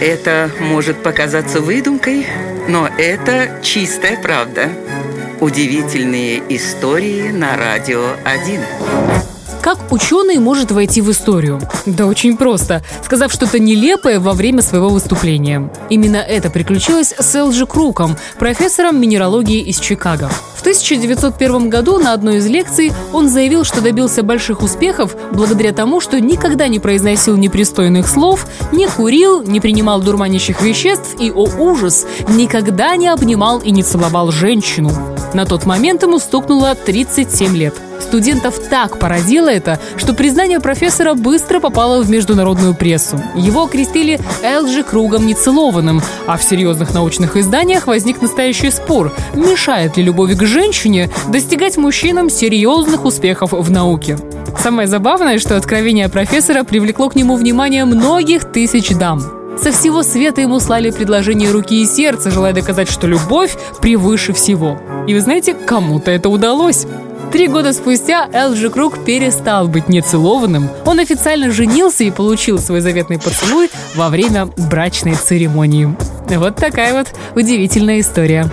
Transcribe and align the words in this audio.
Это 0.00 0.48
может 0.60 1.02
показаться 1.02 1.60
выдумкой, 1.60 2.24
но 2.68 2.88
это 2.98 3.58
чистая 3.62 4.16
правда. 4.20 4.68
Удивительные 5.40 6.40
истории 6.50 7.30
на 7.30 7.56
радио 7.56 8.12
1. 8.24 8.60
Как 9.60 9.92
ученый 9.92 10.38
может 10.38 10.70
войти 10.70 11.00
в 11.00 11.10
историю? 11.10 11.60
Да 11.84 12.06
очень 12.06 12.36
просто, 12.36 12.82
сказав 13.04 13.32
что-то 13.32 13.58
нелепое 13.58 14.20
во 14.20 14.34
время 14.34 14.62
своего 14.62 14.88
выступления. 14.88 15.68
Именно 15.90 16.18
это 16.18 16.48
приключилось 16.48 17.12
с 17.18 17.34
Элджи 17.34 17.66
Круком, 17.66 18.16
профессором 18.38 19.00
минералогии 19.00 19.60
из 19.62 19.80
Чикаго. 19.80 20.30
В 20.68 20.70
1901 20.70 21.70
году 21.70 21.96
на 21.96 22.12
одной 22.12 22.36
из 22.36 22.46
лекций 22.46 22.92
он 23.14 23.30
заявил, 23.30 23.64
что 23.64 23.80
добился 23.80 24.22
больших 24.22 24.60
успехов 24.62 25.16
благодаря 25.32 25.72
тому, 25.72 25.98
что 25.98 26.20
никогда 26.20 26.68
не 26.68 26.78
произносил 26.78 27.38
непристойных 27.38 28.06
слов, 28.06 28.46
не 28.70 28.86
курил, 28.86 29.42
не 29.42 29.60
принимал 29.60 30.02
дурманящих 30.02 30.60
веществ 30.60 31.16
и, 31.18 31.30
о 31.30 31.48
ужас, 31.58 32.04
никогда 32.28 32.96
не 32.96 33.08
обнимал 33.08 33.60
и 33.60 33.70
не 33.70 33.82
целовал 33.82 34.30
женщину. 34.30 34.90
На 35.32 35.46
тот 35.46 35.64
момент 35.64 36.02
ему 36.02 36.18
стукнуло 36.18 36.74
37 36.74 37.56
лет. 37.56 37.74
Студентов 38.00 38.58
так 38.70 38.98
поразило 38.98 39.48
это, 39.48 39.78
что 39.96 40.14
признание 40.14 40.60
профессора 40.60 41.14
быстро 41.14 41.60
попало 41.60 42.02
в 42.02 42.08
международную 42.08 42.74
прессу. 42.74 43.20
Его 43.34 43.64
окрестили 43.64 44.20
Элджи 44.42 44.82
кругом 44.82 45.26
нецелованным, 45.26 46.00
а 46.26 46.36
в 46.36 46.42
серьезных 46.42 46.94
научных 46.94 47.36
изданиях 47.36 47.86
возник 47.86 48.22
настоящий 48.22 48.70
спор, 48.70 49.12
мешает 49.34 49.96
ли 49.96 50.04
любовь 50.04 50.36
к 50.36 50.42
женщине 50.58 51.08
достигать 51.28 51.76
мужчинам 51.76 52.28
серьезных 52.28 53.04
успехов 53.04 53.52
в 53.52 53.70
науке. 53.70 54.18
Самое 54.60 54.88
забавное, 54.88 55.38
что 55.38 55.56
откровение 55.56 56.08
профессора 56.08 56.64
привлекло 56.64 57.08
к 57.08 57.14
нему 57.14 57.36
внимание 57.36 57.84
многих 57.84 58.50
тысяч 58.50 58.90
дам. 58.90 59.22
Со 59.56 59.70
всего 59.70 60.02
света 60.02 60.40
ему 60.40 60.58
слали 60.58 60.90
предложение 60.90 61.52
руки 61.52 61.80
и 61.80 61.86
сердца, 61.86 62.32
желая 62.32 62.52
доказать, 62.52 62.90
что 62.90 63.06
любовь 63.06 63.56
превыше 63.80 64.32
всего. 64.32 64.80
И 65.06 65.14
вы 65.14 65.20
знаете, 65.20 65.54
кому-то 65.54 66.10
это 66.10 66.28
удалось. 66.28 66.86
Три 67.30 67.46
года 67.46 67.72
спустя 67.72 68.28
Элджи 68.32 68.68
Круг 68.68 69.04
перестал 69.04 69.68
быть 69.68 69.88
нецелованным. 69.88 70.68
Он 70.86 70.98
официально 70.98 71.52
женился 71.52 72.02
и 72.02 72.10
получил 72.10 72.58
свой 72.58 72.80
заветный 72.80 73.20
поцелуй 73.20 73.70
во 73.94 74.08
время 74.08 74.46
брачной 74.56 75.14
церемонии. 75.14 75.94
Вот 76.30 76.56
такая 76.56 76.94
вот 76.94 77.08
удивительная 77.36 78.00
история. 78.00 78.50